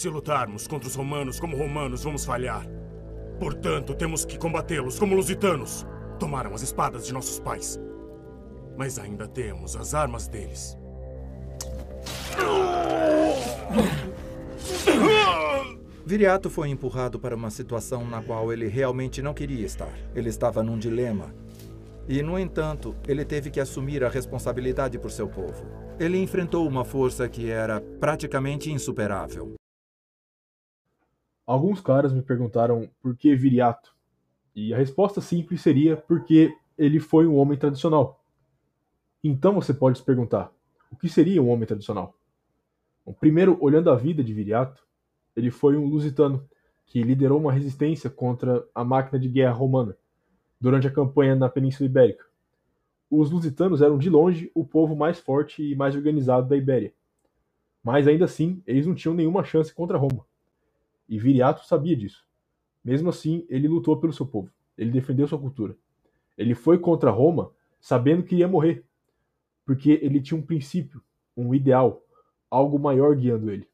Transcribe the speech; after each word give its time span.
Se 0.00 0.08
lutarmos 0.08 0.66
contra 0.66 0.88
os 0.88 0.94
romanos 0.94 1.38
como 1.38 1.58
romanos, 1.58 2.04
vamos 2.04 2.24
falhar. 2.24 2.66
Portanto, 3.38 3.94
temos 3.94 4.24
que 4.24 4.38
combatê-los 4.38 4.98
como 4.98 5.14
lusitanos. 5.14 5.86
Tomaram 6.18 6.54
as 6.54 6.62
espadas 6.62 7.04
de 7.04 7.12
nossos 7.12 7.38
pais. 7.38 7.78
Mas 8.78 8.98
ainda 8.98 9.28
temos 9.28 9.76
as 9.76 9.92
armas 9.92 10.26
deles. 10.26 10.74
Viriato 16.06 16.48
foi 16.48 16.70
empurrado 16.70 17.20
para 17.20 17.36
uma 17.36 17.50
situação 17.50 18.02
na 18.08 18.22
qual 18.22 18.50
ele 18.50 18.68
realmente 18.68 19.20
não 19.20 19.34
queria 19.34 19.66
estar. 19.66 19.92
Ele 20.14 20.30
estava 20.30 20.62
num 20.62 20.78
dilema. 20.78 21.34
E, 22.08 22.22
no 22.22 22.38
entanto, 22.38 22.96
ele 23.06 23.22
teve 23.22 23.50
que 23.50 23.60
assumir 23.60 24.02
a 24.02 24.08
responsabilidade 24.08 24.98
por 24.98 25.10
seu 25.10 25.28
povo. 25.28 25.66
Ele 25.98 26.16
enfrentou 26.16 26.66
uma 26.66 26.86
força 26.86 27.28
que 27.28 27.50
era 27.50 27.82
praticamente 28.00 28.72
insuperável. 28.72 29.59
Alguns 31.50 31.80
caras 31.80 32.12
me 32.12 32.22
perguntaram 32.22 32.88
por 33.02 33.16
que 33.16 33.34
Viriato. 33.34 33.92
E 34.54 34.72
a 34.72 34.76
resposta 34.76 35.20
simples 35.20 35.60
seria 35.60 35.96
porque 35.96 36.56
ele 36.78 37.00
foi 37.00 37.26
um 37.26 37.34
homem 37.34 37.58
tradicional. 37.58 38.22
Então 39.22 39.54
você 39.54 39.74
pode 39.74 39.98
se 39.98 40.04
perguntar: 40.04 40.52
o 40.92 40.96
que 40.96 41.08
seria 41.08 41.42
um 41.42 41.50
homem 41.50 41.66
tradicional? 41.66 42.14
Bom, 43.04 43.12
primeiro, 43.12 43.58
olhando 43.60 43.90
a 43.90 43.96
vida 43.96 44.22
de 44.22 44.32
Viriato, 44.32 44.80
ele 45.34 45.50
foi 45.50 45.76
um 45.76 45.86
lusitano 45.86 46.48
que 46.86 47.02
liderou 47.02 47.40
uma 47.40 47.52
resistência 47.52 48.08
contra 48.08 48.64
a 48.72 48.84
máquina 48.84 49.18
de 49.18 49.28
guerra 49.28 49.54
romana 49.54 49.96
durante 50.60 50.86
a 50.86 50.92
campanha 50.92 51.34
na 51.34 51.48
Península 51.48 51.90
Ibérica. 51.90 52.26
Os 53.10 53.28
lusitanos 53.28 53.82
eram 53.82 53.98
de 53.98 54.08
longe 54.08 54.52
o 54.54 54.64
povo 54.64 54.94
mais 54.94 55.18
forte 55.18 55.68
e 55.68 55.74
mais 55.74 55.96
organizado 55.96 56.48
da 56.48 56.56
Ibéria. 56.56 56.94
Mas 57.82 58.06
ainda 58.06 58.26
assim, 58.26 58.62
eles 58.68 58.86
não 58.86 58.94
tinham 58.94 59.16
nenhuma 59.16 59.42
chance 59.42 59.74
contra 59.74 59.98
Roma. 59.98 60.29
E 61.10 61.18
Viriato 61.18 61.66
sabia 61.66 61.96
disso. 61.96 62.24
Mesmo 62.84 63.10
assim, 63.10 63.44
ele 63.50 63.66
lutou 63.66 63.98
pelo 63.98 64.12
seu 64.12 64.24
povo. 64.24 64.48
Ele 64.78 64.92
defendeu 64.92 65.26
sua 65.26 65.40
cultura. 65.40 65.76
Ele 66.38 66.54
foi 66.54 66.78
contra 66.78 67.10
Roma 67.10 67.50
sabendo 67.80 68.22
que 68.22 68.36
ia 68.36 68.46
morrer, 68.46 68.84
porque 69.66 69.98
ele 70.02 70.20
tinha 70.20 70.38
um 70.38 70.42
princípio, 70.42 71.02
um 71.36 71.52
ideal, 71.52 72.06
algo 72.48 72.78
maior 72.78 73.16
guiando 73.16 73.50
ele. 73.50 73.68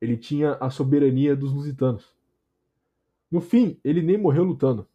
Ele 0.00 0.16
tinha 0.16 0.54
a 0.54 0.68
soberania 0.68 1.36
dos 1.36 1.52
lusitanos. 1.52 2.12
No 3.30 3.40
fim, 3.40 3.78
ele 3.84 4.02
nem 4.02 4.18
morreu 4.18 4.42
lutando. 4.42 4.88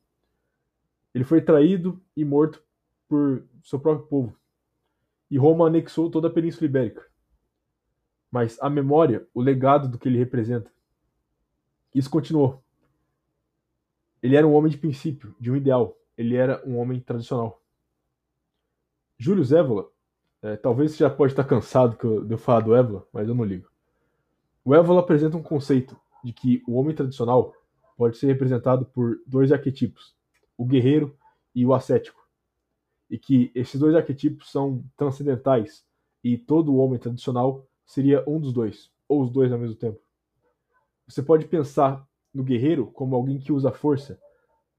Ele 1.14 1.24
foi 1.24 1.42
traído 1.42 2.02
e 2.16 2.26
morto 2.26 2.62
por 3.08 3.46
seu 3.64 3.80
próprio 3.80 4.08
povo. 4.08 4.38
E 5.30 5.38
Roma 5.38 5.68
anexou 5.68 6.10
toda 6.10 6.28
a 6.28 6.32
Península 6.32 6.66
Ibérica. 6.66 7.08
Mas 8.30 8.58
a 8.62 8.70
memória, 8.70 9.26
o 9.34 9.42
legado 9.42 9.88
do 9.88 9.98
que 9.98 10.10
ele 10.10 10.18
representa, 10.18 10.72
isso 11.94 12.10
continuou. 12.10 12.64
Ele 14.22 14.36
era 14.36 14.48
um 14.48 14.54
homem 14.54 14.72
de 14.72 14.78
princípio, 14.78 15.36
de 15.40 15.52
um 15.52 15.56
ideal. 15.56 15.98
Ele 16.18 16.36
era 16.36 16.62
um 16.66 16.78
homem 16.78 17.00
tradicional. 17.00 17.62
Júlio 19.18 19.44
Zévola, 19.44 19.90
é, 20.42 20.56
talvez 20.56 20.92
você 20.92 20.98
já 21.00 21.10
pode 21.10 21.34
estar 21.34 21.44
cansado 21.44 22.26
de 22.26 22.34
eu 22.34 22.38
falar 22.38 22.62
do 22.62 22.76
Évola, 22.76 23.08
mas 23.14 23.28
eu 23.28 23.36
não 23.36 23.44
ligo. 23.44 23.70
O 24.64 24.74
Évola 24.74 25.02
apresenta 25.02 25.38
um 25.38 25.44
conceito 25.44 26.00
de 26.24 26.34
que 26.34 26.64
o 26.68 26.76
homem 26.76 26.96
tradicional 26.96 27.54
pode 27.98 28.18
ser 28.18 28.28
representado 28.28 28.86
por 28.86 29.20
dois 29.28 29.52
arquetipos, 29.52 30.16
o 30.58 30.66
guerreiro 30.66 31.16
e 31.54 31.66
o 31.66 31.74
ascético, 31.74 32.20
e 33.10 33.18
que 33.18 33.52
esses 33.54 33.80
dois 33.80 33.96
arquetipos 33.96 34.52
são 34.52 34.84
transcendentais 34.96 35.86
e 36.24 36.38
todo 36.38 36.76
homem 36.78 37.00
tradicional 37.00 37.68
seria 37.86 38.24
um 38.28 38.40
dos 38.40 38.54
dois, 38.54 38.92
ou 39.08 39.22
os 39.22 39.32
dois 39.32 39.52
ao 39.52 39.60
mesmo 39.60 39.76
tempo. 39.76 40.00
Você 41.12 41.22
pode 41.22 41.46
pensar 41.46 42.08
no 42.34 42.42
guerreiro 42.42 42.88
como 42.88 43.18
alguém 43.18 43.38
que 43.38 43.52
usa 43.52 43.70
força, 43.70 44.18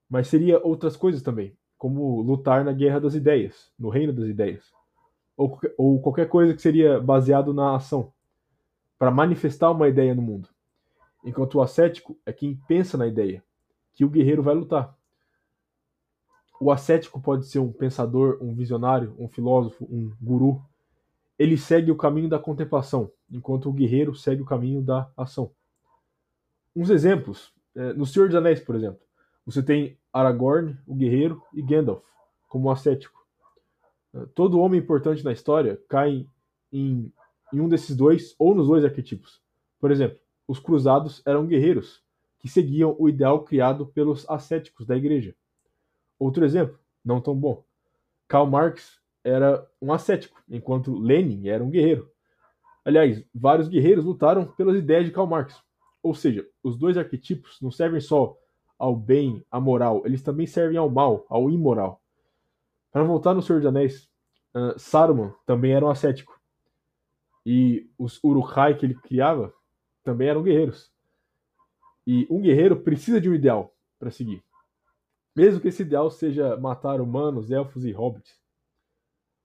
mas 0.09 0.29
seria 0.29 0.59
outras 0.65 0.97
coisas 0.97 1.21
também, 1.21 1.55
como 1.77 2.23
lutar 2.23 2.65
na 2.65 2.73
guerra 2.73 3.01
das 3.01 3.15
ideias, 3.15 3.71
no 3.79 3.91
reino 3.91 4.15
das 4.15 4.27
ideias, 4.27 4.73
ou, 5.37 5.61
ou 5.77 6.01
qualquer 6.01 6.31
coisa 6.31 6.55
que 6.55 6.63
seria 6.63 6.99
baseado 6.99 7.53
na 7.53 7.77
ação, 7.77 8.15
para 8.99 9.11
manifestar 9.11 9.71
uma 9.71 9.87
ideia 9.91 10.15
no 10.15 10.23
mundo. 10.23 10.49
Enquanto 11.23 11.57
o 11.57 11.61
ascético 11.61 12.19
é 12.25 12.33
quem 12.33 12.59
pensa 12.67 12.97
na 12.97 13.07
ideia, 13.07 13.45
que 13.93 14.03
o 14.03 14.09
guerreiro 14.09 14.43
vai 14.43 14.55
lutar. 14.55 14.97
O 16.59 16.73
ascético 16.73 17.21
pode 17.21 17.45
ser 17.45 17.59
um 17.59 17.71
pensador, 17.71 18.39
um 18.41 18.55
visionário, 18.55 19.15
um 19.19 19.29
filósofo, 19.29 19.85
um 19.85 20.11
guru. 20.19 20.63
Ele 21.39 21.59
segue 21.59 21.91
o 21.91 21.97
caminho 21.97 22.31
da 22.31 22.39
contemplação, 22.39 23.13
enquanto 23.31 23.69
o 23.69 23.73
guerreiro 23.73 24.15
segue 24.15 24.41
o 24.41 24.47
caminho 24.47 24.81
da 24.81 25.11
ação. 25.15 25.51
Uns 26.75 26.91
exemplos. 26.91 27.53
É, 27.75 27.93
no 27.95 28.05
Senhor 28.05 28.29
dos 28.29 28.37
Anéis, 28.37 28.61
por 28.61 28.75
exemplo, 28.75 29.01
você 29.47 29.63
tem 29.63 29.99
Aragorn, 30.13 30.77
o 30.87 30.95
guerreiro, 30.95 31.43
e 31.55 31.63
Gandalf, 31.63 32.05
como 32.49 32.71
ascético. 32.71 33.21
Todo 34.35 34.61
homem 34.61 34.79
importante 34.79 35.25
na 35.25 35.33
história 35.33 35.81
cai 35.89 36.27
em 36.71 37.11
em 37.53 37.61
um 37.61 37.69
desses 37.69 37.95
dois 37.95 38.35
ou 38.39 38.55
nos 38.55 38.67
dois 38.67 38.85
arquetipos. 38.85 39.41
Por 39.79 39.91
exemplo, 39.91 40.19
os 40.49 40.59
cruzados 40.59 41.23
eram 41.27 41.47
guerreiros 41.47 42.03
que 42.39 42.49
seguiam 42.49 42.97
o 42.99 43.09
ideal 43.09 43.45
criado 43.45 43.87
pelos 43.87 44.29
ascéticos 44.29 44.87
da 44.87 44.97
igreja. 44.97 45.35
Outro 46.19 46.45
exemplo, 46.45 46.79
não 47.05 47.21
tão 47.21 47.37
bom. 47.37 47.65
Karl 48.27 48.47
Marx 48.47 49.01
era 49.23 49.65
um 49.81 49.93
ascético, 49.93 50.43
enquanto 50.49 50.99
Lenin 50.99 51.49
era 51.49 51.63
um 51.63 51.71
guerreiro. 51.71 52.11
Aliás, 52.85 53.25
vários 53.33 53.69
guerreiros 53.69 54.05
lutaram 54.05 54.47
pelas 54.47 54.77
ideias 54.77 55.05
de 55.05 55.13
Karl 55.13 55.27
Marx. 55.27 55.63
Ou 56.03 56.15
seja, 56.15 56.47
os 56.63 56.77
dois 56.77 56.99
arquetipos 56.99 57.61
não 57.61 57.71
servem 57.71 58.01
só 58.01 58.37
ao 58.79 58.97
bem, 58.97 59.45
à 59.49 59.61
moral, 59.61 60.03
eles 60.05 60.23
também 60.23 60.47
servem 60.47 60.77
ao 60.77 60.91
mal, 60.91 61.25
ao 61.29 61.49
imoral. 61.49 62.03
Para 62.91 63.05
voltar 63.05 63.33
no 63.33 63.41
Senhor 63.41 63.61
dos 63.61 63.69
Anéis, 63.69 64.11
uh, 64.55 64.77
Saruman 64.77 65.33
também 65.47 65.73
era 65.73 65.87
um 65.87 65.89
ascético. 65.89 66.41
E 67.47 67.89
os 67.97 68.23
Urukai 68.25 68.77
que 68.77 68.85
ele 68.85 68.95
criava 68.95 69.55
também 70.03 70.29
eram 70.29 70.43
guerreiros. 70.43 70.91
E 72.05 72.27
um 72.29 72.41
guerreiro 72.41 72.81
precisa 72.81 73.21
de 73.21 73.31
um 73.31 73.35
ideal 73.35 73.73
para 73.99 74.11
seguir. 74.11 74.43
Mesmo 75.35 75.61
que 75.61 75.69
esse 75.69 75.83
ideal 75.83 76.11
seja 76.11 76.57
matar 76.57 77.01
humanos, 77.01 77.53
elfos 77.53 77.85
e 77.85 77.93
hobbits. 77.93 78.37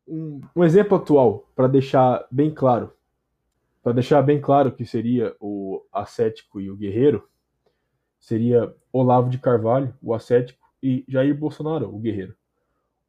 Um, 0.08 0.42
um 0.56 0.64
exemplo 0.64 0.98
atual, 0.98 1.48
para 1.56 1.68
deixar 1.68 2.28
bem 2.32 2.52
claro, 2.52 2.92
para 3.88 3.94
deixar 3.94 4.22
bem 4.22 4.42
claro 4.42 4.74
que 4.74 4.86
seria 4.86 5.34
o 5.40 5.82
ascético 5.94 6.60
e 6.60 6.70
o 6.70 6.76
guerreiro, 6.76 7.26
seria 8.20 8.76
Olavo 8.92 9.30
de 9.30 9.38
Carvalho, 9.38 9.96
o 10.02 10.14
ascético, 10.14 10.60
e 10.84 11.06
Jair 11.08 11.34
Bolsonaro, 11.34 11.96
o 11.96 11.98
guerreiro. 11.98 12.36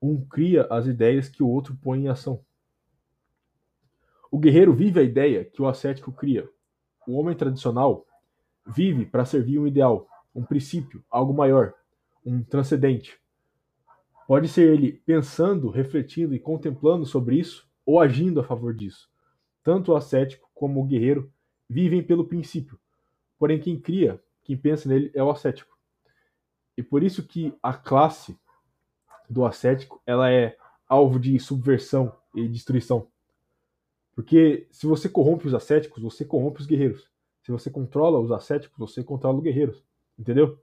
Um 0.01 0.25
cria 0.25 0.69
as 0.71 0.87
ideias 0.87 1.29
que 1.29 1.43
o 1.43 1.49
outro 1.49 1.77
põe 1.83 2.05
em 2.05 2.09
ação. 2.09 2.45
O 4.31 4.39
guerreiro 4.39 4.73
vive 4.73 5.01
a 5.01 5.03
ideia 5.03 5.45
que 5.45 5.61
o 5.61 5.67
ascético 5.67 6.13
cria. 6.13 6.49
O 7.09 7.19
homem 7.19 7.35
tradicional 7.35 8.07
vive 8.65 9.05
para 9.05 9.25
servir 9.25 9.59
um 9.59 9.67
ideal, 9.67 10.07
um 10.33 10.45
princípio, 10.45 11.03
algo 11.11 11.35
maior, 11.35 11.75
um 12.25 12.41
transcendente. 12.41 13.21
Pode 14.29 14.47
ser 14.47 14.75
ele 14.75 14.93
pensando, 15.05 15.71
refletindo 15.71 16.37
e 16.37 16.39
contemplando 16.39 17.05
sobre 17.05 17.35
isso 17.35 17.69
ou 17.85 17.99
agindo 18.01 18.39
a 18.39 18.45
favor 18.45 18.73
disso. 18.73 19.08
Tanto 19.69 19.93
o 19.93 19.97
ascético 19.97 20.49
como 20.55 20.81
o 20.81 20.87
guerreiro 20.87 21.31
vivem 21.69 22.03
pelo 22.03 22.27
princípio, 22.27 22.81
porém 23.39 23.61
quem 23.61 23.79
cria, 23.79 24.19
quem 24.43 24.57
pensa 24.57 24.89
nele 24.89 25.11
é 25.13 25.23
o 25.23 25.31
ascético. 25.31 25.77
E 26.75 26.83
por 26.83 27.03
isso 27.03 27.23
que 27.29 27.53
a 27.63 27.75
classe 27.75 28.35
do 29.29 29.45
ascético 29.45 30.01
ela 30.07 30.33
é 30.33 30.57
alvo 30.89 31.21
de 31.21 31.39
subversão 31.39 32.17
e 32.35 32.49
destruição. 32.49 33.09
Porque 34.15 34.67
se 34.71 34.87
você 34.87 35.07
corrompe 35.07 35.47
os 35.47 35.53
ascéticos, 35.53 36.03
você 36.03 36.25
corrompe 36.25 36.63
os 36.63 36.67
guerreiros. 36.67 37.07
Se 37.43 37.53
você 37.53 37.69
controla 37.69 38.19
os 38.19 38.33
ascéticos, 38.33 38.79
você 38.79 39.05
controla 39.05 39.37
os 39.37 39.45
guerreiros. 39.45 39.85
Entendeu? 40.19 40.59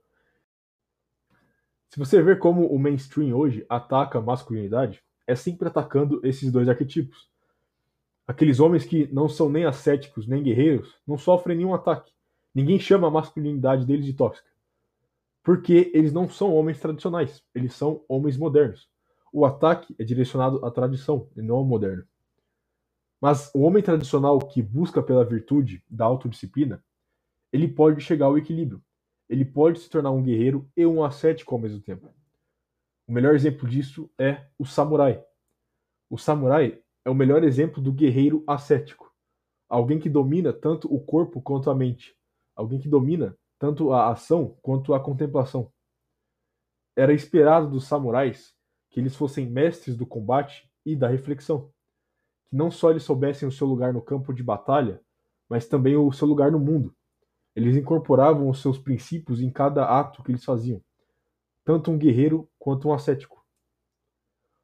Se 1.90 1.96
você 1.96 2.20
ver 2.20 2.40
como 2.40 2.66
o 2.66 2.76
mainstream 2.76 3.36
hoje 3.36 3.64
ataca 3.68 4.18
a 4.18 4.20
masculinidade, 4.20 5.00
é 5.28 5.36
sempre 5.36 5.68
atacando 5.68 6.20
esses 6.26 6.50
dois 6.50 6.68
arquetipos. 6.68 7.35
Aqueles 8.26 8.58
homens 8.58 8.84
que 8.84 9.06
não 9.12 9.28
são 9.28 9.48
nem 9.48 9.64
ascéticos 9.64 10.26
nem 10.26 10.42
guerreiros 10.42 10.94
não 11.06 11.16
sofrem 11.16 11.56
nenhum 11.56 11.74
ataque. 11.74 12.12
Ninguém 12.54 12.78
chama 12.78 13.06
a 13.06 13.10
masculinidade 13.10 13.86
deles 13.86 14.04
de 14.04 14.14
tóxica. 14.14 14.48
Porque 15.42 15.92
eles 15.94 16.12
não 16.12 16.28
são 16.28 16.52
homens 16.52 16.80
tradicionais, 16.80 17.44
eles 17.54 17.72
são 17.74 18.04
homens 18.08 18.36
modernos. 18.36 18.88
O 19.32 19.44
ataque 19.44 19.94
é 19.98 20.02
direcionado 20.02 20.64
à 20.64 20.70
tradição 20.70 21.28
e 21.36 21.42
não 21.42 21.56
ao 21.56 21.64
moderno. 21.64 22.04
Mas 23.20 23.50
o 23.54 23.60
homem 23.60 23.82
tradicional 23.82 24.38
que 24.38 24.60
busca 24.60 25.02
pela 25.02 25.24
virtude 25.24 25.84
da 25.88 26.04
autodisciplina, 26.04 26.82
ele 27.52 27.68
pode 27.68 28.00
chegar 28.00 28.26
ao 28.26 28.36
equilíbrio. 28.36 28.82
Ele 29.28 29.44
pode 29.44 29.78
se 29.78 29.88
tornar 29.88 30.10
um 30.10 30.22
guerreiro 30.22 30.68
e 30.76 30.84
um 30.84 31.04
ascético 31.04 31.54
ao 31.54 31.60
mesmo 31.60 31.80
tempo. 31.80 32.08
O 33.06 33.12
melhor 33.12 33.34
exemplo 33.34 33.68
disso 33.68 34.10
é 34.18 34.46
o 34.58 34.64
samurai. 34.64 35.22
O 36.10 36.18
samurai 36.18 36.80
é 37.06 37.10
o 37.10 37.14
melhor 37.14 37.44
exemplo 37.44 37.80
do 37.80 37.92
guerreiro 37.92 38.42
ascético. 38.48 39.14
Alguém 39.68 39.96
que 39.96 40.10
domina 40.10 40.52
tanto 40.52 40.92
o 40.92 40.98
corpo 40.98 41.40
quanto 41.40 41.70
a 41.70 41.74
mente. 41.74 42.16
alguém 42.56 42.80
que 42.80 42.88
domina 42.88 43.38
tanto 43.60 43.92
a 43.92 44.10
ação 44.10 44.56
quanto 44.60 44.92
a 44.92 44.98
contemplação. 44.98 45.70
Era 46.96 47.12
esperado 47.12 47.70
dos 47.70 47.86
samurais 47.86 48.56
que 48.90 48.98
eles 48.98 49.14
fossem 49.14 49.46
mestres 49.46 49.96
do 49.96 50.04
combate 50.04 50.68
e 50.84 50.96
da 50.96 51.06
reflexão, 51.06 51.70
que 52.48 52.56
não 52.56 52.72
só 52.72 52.90
eles 52.90 53.04
soubessem 53.04 53.46
o 53.46 53.52
seu 53.52 53.68
lugar 53.68 53.92
no 53.92 54.02
campo 54.02 54.32
de 54.32 54.42
batalha, 54.42 55.00
mas 55.48 55.68
também 55.68 55.94
o 55.94 56.10
seu 56.10 56.26
lugar 56.26 56.50
no 56.50 56.58
mundo. 56.58 56.92
Eles 57.54 57.76
incorporavam 57.76 58.50
os 58.50 58.60
seus 58.60 58.78
princípios 58.78 59.40
em 59.40 59.50
cada 59.50 59.84
ato 59.84 60.24
que 60.24 60.32
eles 60.32 60.44
faziam, 60.44 60.82
tanto 61.64 61.88
um 61.90 61.98
guerreiro 61.98 62.48
quanto 62.58 62.88
um 62.88 62.92
ascético. 62.92 63.46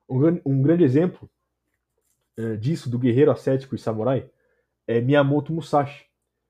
Um, 0.09 0.41
um 0.45 0.61
grande 0.61 0.83
exemplo 0.83 1.31
é, 2.37 2.57
disso, 2.57 2.91
do 2.91 2.99
guerreiro 2.99 3.31
ascético 3.31 3.75
e 3.75 3.79
samurai, 3.79 4.31
é 4.87 5.01
Miyamoto 5.01 5.53
Musashi. 5.53 6.07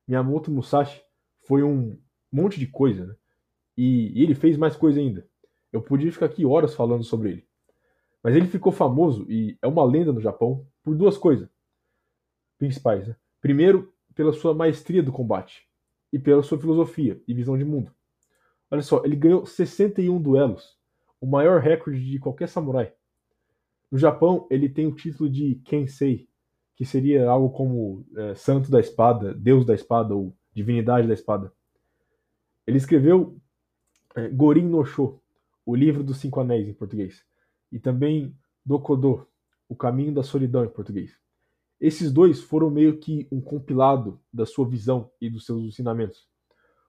Miyamoto 0.06 0.50
Musashi 0.50 1.02
foi 1.46 1.62
um 1.62 1.98
monte 2.30 2.58
de 2.58 2.66
coisa, 2.66 3.06
né? 3.06 3.16
E, 3.76 4.18
e 4.18 4.22
ele 4.22 4.34
fez 4.34 4.56
mais 4.56 4.76
coisa 4.76 5.00
ainda. 5.00 5.26
Eu 5.72 5.80
podia 5.80 6.12
ficar 6.12 6.26
aqui 6.26 6.44
horas 6.44 6.74
falando 6.74 7.02
sobre 7.02 7.30
ele. 7.30 7.48
Mas 8.22 8.36
ele 8.36 8.46
ficou 8.46 8.70
famoso 8.70 9.26
e 9.28 9.58
é 9.60 9.66
uma 9.66 9.84
lenda 9.84 10.12
no 10.12 10.20
Japão 10.20 10.66
por 10.82 10.94
duas 10.94 11.16
coisas 11.16 11.48
principais. 12.58 13.08
Né? 13.08 13.16
Primeiro, 13.40 13.92
pela 14.14 14.32
sua 14.32 14.54
maestria 14.54 15.02
do 15.02 15.10
combate 15.10 15.66
e 16.12 16.18
pela 16.18 16.42
sua 16.42 16.58
filosofia 16.58 17.20
e 17.26 17.34
visão 17.34 17.56
de 17.56 17.64
mundo. 17.64 17.92
Olha 18.70 18.82
só, 18.82 19.02
ele 19.04 19.16
ganhou 19.16 19.44
61 19.44 20.20
duelos, 20.20 20.78
o 21.20 21.26
maior 21.26 21.60
recorde 21.60 22.04
de 22.04 22.18
qualquer 22.18 22.48
samurai. 22.48 22.94
No 23.92 23.98
Japão, 23.98 24.46
ele 24.50 24.70
tem 24.70 24.86
o 24.86 24.94
título 24.94 25.28
de 25.28 25.56
Kensei, 25.66 26.26
que 26.74 26.82
seria 26.82 27.28
algo 27.28 27.50
como 27.50 28.06
é, 28.16 28.34
Santo 28.34 28.70
da 28.70 28.80
Espada, 28.80 29.34
Deus 29.34 29.66
da 29.66 29.74
Espada 29.74 30.14
ou 30.14 30.34
Divinidade 30.54 31.06
da 31.06 31.12
Espada. 31.12 31.52
Ele 32.66 32.78
escreveu 32.78 33.38
é, 34.14 34.28
Gorin 34.28 34.66
no 34.66 34.82
Sho, 34.82 35.20
o 35.66 35.76
livro 35.76 36.02
dos 36.02 36.16
Cinco 36.16 36.40
Anéis 36.40 36.66
em 36.66 36.72
português, 36.72 37.22
e 37.70 37.78
também 37.78 38.34
Dokodo, 38.64 39.26
o 39.68 39.76
Caminho 39.76 40.14
da 40.14 40.22
Solidão 40.22 40.64
em 40.64 40.70
português. 40.70 41.20
Esses 41.78 42.10
dois 42.10 42.40
foram 42.40 42.70
meio 42.70 42.98
que 42.98 43.28
um 43.30 43.42
compilado 43.42 44.18
da 44.32 44.46
sua 44.46 44.66
visão 44.66 45.10
e 45.20 45.28
dos 45.28 45.44
seus 45.44 45.62
ensinamentos. 45.64 46.26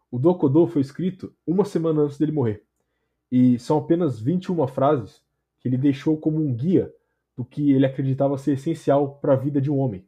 O 0.10 0.18
Dokodo 0.18 0.68
foi 0.68 0.82
escrito 0.82 1.36
uma 1.46 1.66
semana 1.66 2.04
antes 2.04 2.18
dele 2.18 2.32
morrer, 2.32 2.64
e 3.30 3.60
são 3.60 3.78
apenas 3.78 4.22
21 4.22 4.66
frases 4.68 5.23
que 5.64 5.70
ele 5.70 5.78
deixou 5.78 6.20
como 6.20 6.42
um 6.42 6.54
guia 6.54 6.94
do 7.38 7.46
que 7.46 7.72
ele 7.72 7.86
acreditava 7.86 8.38
ser 8.38 8.52
essencial 8.52 9.18
para 9.20 9.34
a 9.34 9.38
vida 9.38 9.62
de 9.62 9.72
um 9.72 9.80
homem, 9.80 10.08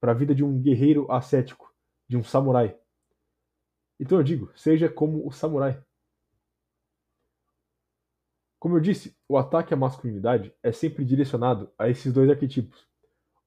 para 0.00 0.12
a 0.12 0.14
vida 0.14 0.34
de 0.34 0.42
um 0.42 0.58
guerreiro 0.58 1.10
ascético, 1.12 1.70
de 2.08 2.16
um 2.16 2.24
samurai. 2.24 2.76
Então 4.00 4.16
eu 4.16 4.24
digo, 4.24 4.50
seja 4.56 4.88
como 4.88 5.26
o 5.26 5.30
samurai. 5.30 5.84
Como 8.58 8.76
eu 8.76 8.80
disse, 8.80 9.14
o 9.28 9.36
ataque 9.36 9.74
à 9.74 9.76
masculinidade 9.76 10.52
é 10.62 10.72
sempre 10.72 11.04
direcionado 11.04 11.70
a 11.78 11.90
esses 11.90 12.10
dois 12.10 12.30
arquetipos. 12.30 12.88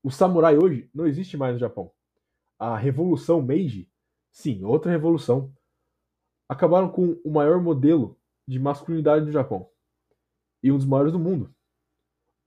O 0.04 0.12
samurai 0.12 0.56
hoje 0.56 0.88
não 0.94 1.08
existe 1.08 1.36
mais 1.36 1.54
no 1.54 1.60
Japão. 1.60 1.92
A 2.60 2.78
Revolução 2.78 3.42
Meiji, 3.42 3.92
sim, 4.32 4.64
outra 4.64 4.92
revolução, 4.92 5.52
acabaram 6.48 6.90
com 6.90 7.20
o 7.24 7.32
maior 7.32 7.60
modelo 7.60 8.20
de 8.48 8.60
masculinidade 8.60 9.26
do 9.26 9.32
Japão 9.32 9.73
e 10.64 10.72
um 10.72 10.78
dos 10.78 10.86
maiores 10.86 11.12
do 11.12 11.20
mundo. 11.20 11.54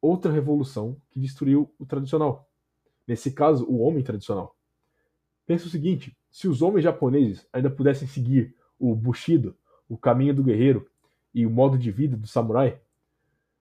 Outra 0.00 0.32
revolução 0.32 1.00
que 1.10 1.20
destruiu 1.20 1.72
o 1.78 1.84
tradicional. 1.84 2.50
Nesse 3.06 3.30
caso, 3.30 3.66
o 3.66 3.78
homem 3.80 4.02
tradicional. 4.02 4.56
Pensa 5.46 5.66
o 5.66 5.70
seguinte: 5.70 6.16
se 6.30 6.48
os 6.48 6.62
homens 6.62 6.82
japoneses 6.82 7.46
ainda 7.52 7.70
pudessem 7.70 8.08
seguir 8.08 8.56
o 8.78 8.94
Bushido, 8.94 9.56
o 9.88 9.96
caminho 9.96 10.34
do 10.34 10.42
guerreiro 10.42 10.90
e 11.32 11.46
o 11.46 11.50
modo 11.50 11.78
de 11.78 11.90
vida 11.90 12.16
do 12.16 12.26
samurai, 12.26 12.80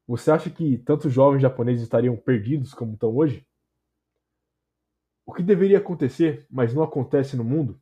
você 0.07 0.31
acha 0.31 0.49
que 0.49 0.77
tantos 0.77 1.11
jovens 1.11 1.41
japoneses 1.41 1.83
estariam 1.83 2.15
perdidos 2.15 2.73
como 2.73 2.93
estão 2.93 3.15
hoje? 3.15 3.45
O 5.25 5.33
que 5.33 5.41
deveria 5.41 5.79
acontecer, 5.79 6.45
mas 6.49 6.73
não 6.73 6.83
acontece 6.83 7.35
no 7.35 7.43
mundo, 7.43 7.81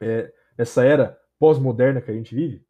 é, 0.00 0.32
nessa 0.56 0.84
era 0.84 1.20
pós-moderna 1.38 2.00
que 2.00 2.10
a 2.10 2.14
gente 2.14 2.34
vive, 2.34 2.64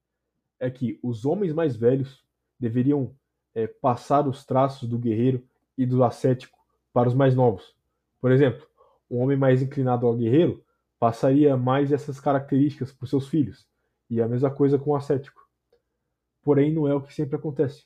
é 0.59 0.71
que 0.71 0.99
os 1.03 1.27
homens 1.27 1.53
mais 1.53 1.77
velhos 1.77 2.25
deveriam 2.63 3.13
é, 3.55 3.67
passar 3.67 4.29
os 4.29 4.47
traços 4.47 4.89
do 4.89 4.97
guerreiro 4.97 5.45
e 5.77 5.85
do 5.85 6.05
ascético 6.05 6.57
para 6.93 7.09
os 7.09 7.15
mais 7.15 7.35
novos. 7.35 7.75
Por 8.21 8.31
exemplo, 8.31 8.65
um 9.11 9.21
homem 9.21 9.37
mais 9.37 9.61
inclinado 9.61 10.07
ao 10.07 10.17
guerreiro 10.17 10.65
passaria 10.99 11.57
mais 11.57 11.91
essas 11.91 12.21
características 12.21 12.93
para 12.93 13.09
seus 13.09 13.27
filhos, 13.27 13.67
e 14.09 14.23
a 14.23 14.29
mesma 14.29 14.49
coisa 14.49 14.79
com 14.79 14.91
o 14.91 14.97
ascético. 14.97 15.43
Porém, 16.41 16.73
não 16.73 16.87
é 16.87 16.95
o 16.95 17.03
que 17.03 17.13
sempre 17.13 17.35
acontece. 17.35 17.85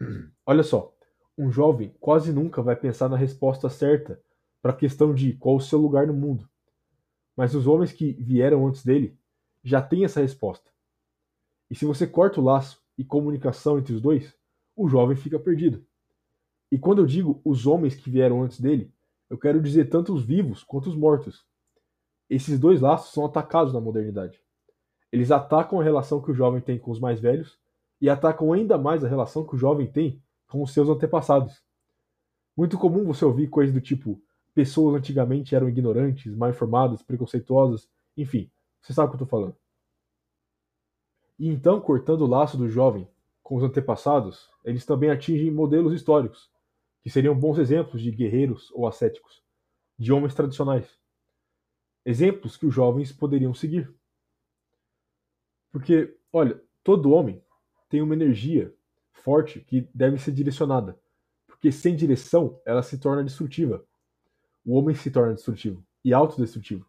Olha 0.46 0.62
só, 0.62 0.94
um 1.36 1.50
jovem 1.50 1.94
quase 2.00 2.32
nunca 2.32 2.62
vai 2.62 2.76
pensar 2.76 3.10
na 3.10 3.18
resposta 3.18 3.68
certa 3.68 4.18
para 4.62 4.72
a 4.72 4.76
questão 4.76 5.12
de 5.12 5.34
qual 5.34 5.56
o 5.56 5.60
seu 5.60 5.78
lugar 5.78 6.06
no 6.06 6.14
mundo. 6.14 6.48
Mas 7.36 7.54
os 7.54 7.66
homens 7.66 7.92
que 7.92 8.14
vieram 8.14 8.66
antes 8.66 8.82
dele 8.82 9.18
já 9.62 9.82
têm 9.82 10.04
essa 10.04 10.20
resposta. 10.20 10.70
E 11.70 11.74
se 11.74 11.84
você 11.84 12.06
corta 12.06 12.40
o 12.40 12.44
laço 12.44 12.83
e 12.96 13.04
comunicação 13.04 13.78
entre 13.78 13.94
os 13.94 14.00
dois, 14.00 14.34
o 14.76 14.88
jovem 14.88 15.16
fica 15.16 15.38
perdido. 15.38 15.84
E 16.70 16.78
quando 16.78 17.00
eu 17.00 17.06
digo 17.06 17.40
os 17.44 17.66
homens 17.66 17.94
que 17.94 18.10
vieram 18.10 18.42
antes 18.42 18.60
dele, 18.60 18.92
eu 19.30 19.38
quero 19.38 19.60
dizer 19.60 19.88
tanto 19.88 20.12
os 20.12 20.24
vivos 20.24 20.62
quanto 20.62 20.88
os 20.88 20.96
mortos. 20.96 21.46
Esses 22.28 22.58
dois 22.58 22.80
laços 22.80 23.12
são 23.12 23.24
atacados 23.24 23.72
na 23.72 23.80
modernidade. 23.80 24.40
Eles 25.12 25.30
atacam 25.30 25.80
a 25.80 25.84
relação 25.84 26.20
que 26.20 26.30
o 26.30 26.34
jovem 26.34 26.60
tem 26.60 26.78
com 26.78 26.90
os 26.90 26.98
mais 26.98 27.20
velhos 27.20 27.58
e 28.00 28.10
atacam 28.10 28.52
ainda 28.52 28.76
mais 28.76 29.04
a 29.04 29.08
relação 29.08 29.46
que 29.46 29.54
o 29.54 29.58
jovem 29.58 29.86
tem 29.86 30.20
com 30.48 30.62
os 30.62 30.72
seus 30.72 30.88
antepassados. 30.88 31.62
Muito 32.56 32.78
comum 32.78 33.04
você 33.04 33.24
ouvir 33.24 33.48
coisas 33.48 33.74
do 33.74 33.80
tipo: 33.80 34.20
pessoas 34.54 34.96
antigamente 34.96 35.54
eram 35.54 35.68
ignorantes, 35.68 36.34
mal 36.34 36.50
informadas, 36.50 37.02
preconceituosas, 37.02 37.88
enfim, 38.16 38.50
você 38.80 38.92
sabe 38.92 39.08
o 39.08 39.10
que 39.10 39.22
eu 39.22 39.24
estou 39.24 39.40
falando. 39.40 39.63
E 41.38 41.48
então, 41.48 41.80
cortando 41.80 42.22
o 42.22 42.26
laço 42.26 42.56
do 42.56 42.68
jovem 42.68 43.08
com 43.42 43.56
os 43.56 43.62
antepassados, 43.62 44.48
eles 44.64 44.86
também 44.86 45.10
atingem 45.10 45.50
modelos 45.50 45.92
históricos, 45.92 46.50
que 47.02 47.10
seriam 47.10 47.38
bons 47.38 47.58
exemplos 47.58 48.00
de 48.00 48.10
guerreiros 48.10 48.70
ou 48.72 48.86
ascéticos, 48.86 49.42
de 49.98 50.12
homens 50.12 50.34
tradicionais. 50.34 50.98
Exemplos 52.04 52.56
que 52.56 52.66
os 52.66 52.74
jovens 52.74 53.12
poderiam 53.12 53.52
seguir. 53.52 53.92
Porque, 55.70 56.16
olha, 56.32 56.62
todo 56.82 57.10
homem 57.10 57.42
tem 57.88 58.00
uma 58.00 58.14
energia 58.14 58.74
forte 59.12 59.60
que 59.60 59.88
deve 59.94 60.18
ser 60.18 60.32
direcionada, 60.32 60.98
porque 61.46 61.72
sem 61.72 61.96
direção 61.96 62.60
ela 62.64 62.82
se 62.82 62.98
torna 62.98 63.24
destrutiva. 63.24 63.84
O 64.64 64.76
homem 64.76 64.94
se 64.94 65.10
torna 65.10 65.34
destrutivo 65.34 65.84
e 66.04 66.12
autodestrutivo. 66.12 66.86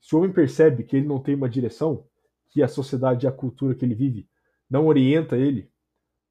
Se 0.00 0.14
o 0.14 0.18
homem 0.18 0.32
percebe 0.32 0.84
que 0.84 0.96
ele 0.96 1.06
não 1.06 1.20
tem 1.20 1.34
uma 1.34 1.48
direção, 1.48 2.06
que 2.54 2.62
a 2.62 2.68
sociedade 2.68 3.26
e 3.26 3.28
a 3.28 3.32
cultura 3.32 3.74
que 3.74 3.84
ele 3.84 3.96
vive 3.96 4.28
não 4.70 4.86
orienta 4.86 5.36
ele, 5.36 5.68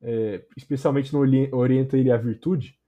é, 0.02 0.46
especialmente 0.56 1.12
não 1.12 1.20
orienta 1.52 1.98
ele 1.98 2.10
à 2.10 2.16
virtude, 2.16 2.80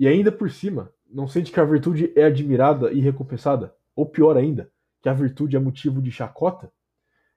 e 0.00 0.08
ainda 0.08 0.32
por 0.32 0.50
cima 0.50 0.92
não 1.08 1.28
sente 1.28 1.52
que 1.52 1.60
a 1.60 1.64
virtude 1.64 2.12
é 2.16 2.24
admirada 2.24 2.92
e 2.92 2.98
recompensada, 2.98 3.72
ou 3.94 4.04
pior 4.04 4.36
ainda, 4.36 4.68
que 5.00 5.08
a 5.08 5.14
virtude 5.14 5.54
é 5.54 5.60
motivo 5.60 6.02
de 6.02 6.10
chacota, 6.10 6.72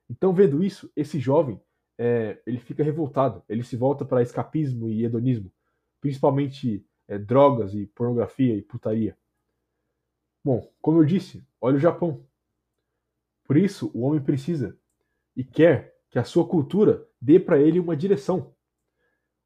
então 0.09 0.33
vendo 0.33 0.63
isso, 0.63 0.91
esse 0.95 1.19
jovem 1.19 1.61
é, 1.95 2.41
ele 2.47 2.57
fica 2.57 2.83
revoltado, 2.83 3.43
ele 3.47 3.61
se 3.61 3.77
volta 3.77 4.03
para 4.03 4.23
escapismo 4.23 4.89
e 4.89 5.05
hedonismo, 5.05 5.51
principalmente 6.01 6.83
é, 7.07 7.19
drogas 7.19 7.75
e 7.75 7.85
pornografia 7.85 8.55
e 8.55 8.63
putaria. 8.63 9.15
Bom, 10.43 10.67
como 10.81 10.99
eu 10.99 11.05
disse, 11.05 11.45
olha 11.61 11.75
o 11.75 11.79
Japão. 11.79 12.25
Por 13.51 13.57
isso, 13.57 13.91
o 13.93 14.03
homem 14.03 14.21
precisa 14.21 14.79
e 15.35 15.43
quer 15.43 15.93
que 16.09 16.17
a 16.17 16.23
sua 16.23 16.47
cultura 16.47 17.05
dê 17.21 17.37
para 17.37 17.59
ele 17.59 17.81
uma 17.81 17.97
direção. 17.97 18.55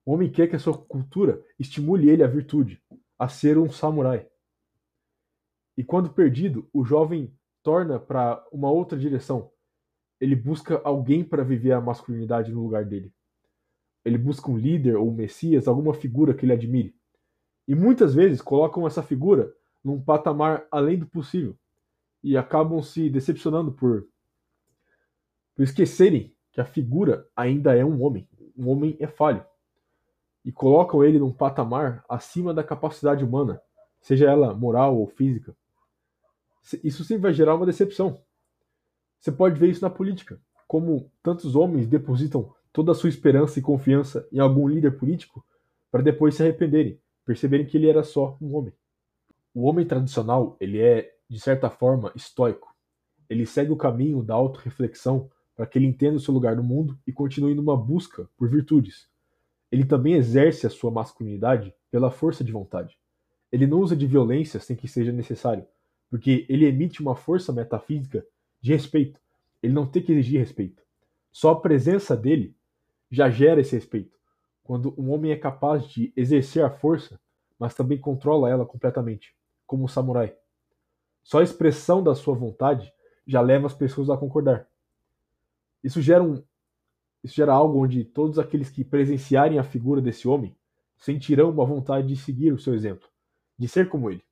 O 0.05 0.13
homem 0.13 0.31
quer 0.31 0.47
que 0.47 0.55
a 0.55 0.59
sua 0.59 0.77
cultura 0.77 1.43
estimule 1.57 2.07
ele 2.07 2.23
à 2.23 2.27
virtude, 2.27 2.79
a 3.17 3.27
ser 3.27 3.57
um 3.57 3.67
samurai. 3.67 4.29
E 5.75 5.83
quando 5.83 6.13
perdido, 6.13 6.69
o 6.71 6.85
jovem 6.85 7.35
torna 7.63 7.99
para 7.99 8.47
uma 8.51 8.69
outra 8.69 8.95
direção. 8.95 9.51
Ele 10.21 10.35
busca 10.35 10.79
alguém 10.83 11.23
para 11.23 11.43
viver 11.43 11.71
a 11.71 11.81
masculinidade 11.81 12.51
no 12.51 12.61
lugar 12.61 12.85
dele. 12.85 13.11
Ele 14.05 14.19
busca 14.19 14.51
um 14.51 14.55
líder 14.55 14.97
ou 14.97 15.09
um 15.09 15.15
messias, 15.15 15.67
alguma 15.67 15.95
figura 15.95 16.35
que 16.35 16.45
ele 16.45 16.53
admire. 16.53 16.95
E 17.67 17.73
muitas 17.73 18.13
vezes 18.13 18.39
colocam 18.39 18.85
essa 18.85 19.01
figura 19.01 19.51
num 19.83 19.99
patamar 19.99 20.67
além 20.69 20.99
do 20.99 21.07
possível 21.07 21.57
e 22.25 22.35
acabam 22.35 22.81
se 22.81 23.07
decepcionando 23.07 23.71
por, 23.71 24.07
por 25.55 25.61
esquecerem 25.61 26.33
que 26.51 26.59
a 26.59 26.65
figura 26.65 27.27
ainda 27.35 27.75
é 27.75 27.85
um 27.85 28.01
homem. 28.01 28.27
Um 28.57 28.67
homem 28.67 28.97
é 28.99 29.05
falho. 29.05 29.45
E 30.43 30.51
colocam 30.51 31.03
ele 31.03 31.19
num 31.19 31.31
patamar 31.31 32.03
acima 32.09 32.51
da 32.51 32.63
capacidade 32.63 33.23
humana, 33.23 33.61
seja 34.01 34.27
ela 34.27 34.55
moral 34.55 34.97
ou 34.97 35.05
física. 35.05 35.55
Isso 36.83 37.03
sempre 37.03 37.21
vai 37.21 37.33
gerar 37.33 37.53
uma 37.53 37.65
decepção. 37.65 38.19
Você 39.19 39.31
pode 39.31 39.59
ver 39.59 39.69
isso 39.69 39.83
na 39.83 39.89
política, 39.91 40.41
como 40.67 41.11
tantos 41.21 41.55
homens 41.55 41.85
depositam 41.87 42.51
toda 42.73 42.91
a 42.91 42.95
sua 42.95 43.09
esperança 43.09 43.59
e 43.59 43.61
confiança 43.61 44.27
em 44.31 44.39
algum 44.39 44.67
líder 44.67 44.97
político 44.97 45.45
para 45.91 46.01
depois 46.01 46.33
se 46.33 46.41
arrependerem, 46.41 46.99
perceberem 47.23 47.67
que 47.67 47.77
ele 47.77 47.87
era 47.87 48.03
só 48.03 48.35
um 48.41 48.55
homem. 48.55 48.73
O 49.53 49.65
homem 49.65 49.85
tradicional, 49.85 50.57
ele 50.59 50.81
é, 50.81 51.14
de 51.35 51.41
certa 51.41 51.69
forma, 51.69 52.13
estoico. 52.15 52.73
Ele 53.29 53.45
segue 53.45 53.69
o 53.69 53.75
caminho 53.75 54.23
da 54.23 54.33
autorreflexão 54.33 55.29
para 55.53 55.65
que 55.65 55.77
ele 55.77 55.85
entenda 55.85 56.15
o 56.15 56.19
seu 56.19 56.33
lugar 56.33 56.55
no 56.55 56.63
mundo 56.63 56.97
e 57.05 57.11
continue 57.11 57.53
numa 57.53 57.75
busca 57.75 58.29
por 58.37 58.47
virtudes. 58.47 59.09
Ele 59.69 59.83
também 59.83 60.13
exerce 60.13 60.65
a 60.65 60.69
sua 60.69 60.89
masculinidade 60.89 61.73
pela 61.91 62.09
força 62.09 62.41
de 62.41 62.53
vontade. 62.53 62.97
Ele 63.51 63.67
não 63.67 63.81
usa 63.81 63.97
de 63.97 64.07
violência 64.07 64.61
sem 64.61 64.77
que 64.77 64.87
seja 64.87 65.11
necessário, 65.11 65.67
porque 66.09 66.45
ele 66.47 66.65
emite 66.65 67.01
uma 67.01 67.17
força 67.17 67.51
metafísica 67.51 68.25
de 68.61 68.71
respeito. 68.71 69.19
Ele 69.61 69.73
não 69.73 69.85
tem 69.85 70.01
que 70.01 70.13
exigir 70.13 70.39
respeito. 70.39 70.81
Só 71.33 71.51
a 71.51 71.59
presença 71.59 72.15
dele 72.15 72.55
já 73.11 73.29
gera 73.29 73.59
esse 73.59 73.75
respeito. 73.75 74.17
Quando 74.63 74.95
um 74.97 75.11
homem 75.11 75.33
é 75.33 75.35
capaz 75.35 75.85
de 75.85 76.13
exercer 76.15 76.63
a 76.63 76.69
força, 76.69 77.19
mas 77.59 77.75
também 77.75 77.97
controla 77.97 78.49
ela 78.49 78.65
completamente, 78.65 79.35
como 79.67 79.83
um 79.83 79.87
samurai. 79.89 80.33
Só 81.25 81.39
a 81.39 81.43
expressão 81.43 82.03
da 82.03 82.13
sua 82.13 82.35
vontade 82.35 82.93
já 83.25 83.41
leva 83.41 83.65
as 83.65 83.73
pessoas 83.73 84.11
a 84.11 84.17
concordar. 84.17 84.69
Isso 85.83 85.99
gera 85.99 86.23
um 86.23 86.41
isso 87.23 87.33
gera 87.33 87.51
algo 87.51 87.83
onde 87.83 88.05
todos 88.05 88.37
aqueles 88.37 88.69
que 88.69 88.83
presenciarem 88.83 89.57
a 89.57 89.63
figura 89.63 89.99
desse 89.99 90.27
homem 90.27 90.55
sentirão 90.95 91.49
uma 91.49 91.65
vontade 91.65 92.07
de 92.07 92.15
seguir 92.15 92.53
o 92.53 92.59
seu 92.59 92.75
exemplo, 92.75 93.09
de 93.57 93.67
ser 93.67 93.89
como 93.89 94.11
ele. 94.11 94.23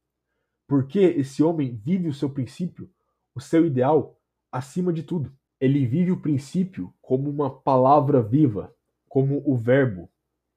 Porque 0.68 1.00
esse 1.00 1.42
homem 1.42 1.76
vive 1.76 2.08
o 2.08 2.14
seu 2.14 2.30
princípio, 2.30 2.88
o 3.34 3.42
seu 3.42 3.66
ideal, 3.66 4.22
acima 4.52 4.94
de 4.94 5.02
tudo. 5.02 5.36
Ele 5.60 5.88
vive 5.88 6.12
o 6.12 6.22
princípio 6.22 6.94
como 7.02 7.28
uma 7.28 7.50
palavra 7.50 8.22
viva, 8.22 8.72
como 9.10 9.42
o 9.44 9.58
verbo, 9.58 10.08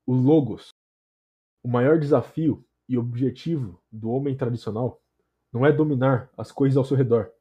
o 0.05 0.13
logos. 0.13 0.69
O 1.63 1.69
maior 1.69 1.99
desafio 1.99 2.63
e 2.87 2.99
objetivo 2.99 3.83
do 3.91 4.11
homem 4.11 4.37
tradicional 4.37 5.01
não 5.57 5.65
é 5.65 5.73
dominar 5.73 6.29
as 6.37 6.53
coisas 6.53 6.77
ao 6.77 6.85
seu 6.85 6.97
redor, 6.97 7.33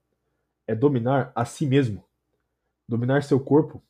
é 0.65 0.73
dominar 0.73 1.33
a 1.35 1.43
si 1.43 1.65
mesmo, 1.65 2.01
dominar 2.87 3.23
seu 3.23 3.37
corpo 3.41 3.83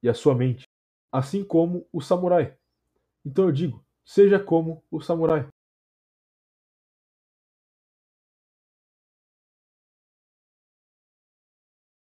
e 0.00 0.08
a 0.08 0.14
sua 0.14 0.36
mente, 0.36 0.68
assim 1.10 1.42
como 1.42 1.84
o 1.92 2.00
samurai. 2.00 2.56
Então 3.24 3.46
eu 3.46 3.52
digo, 3.52 3.84
seja 4.04 4.38
como 4.38 4.84
o 4.88 5.00
samurai. 5.00 5.48